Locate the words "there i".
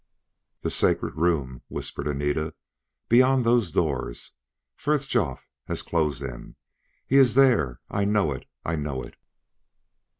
7.35-8.03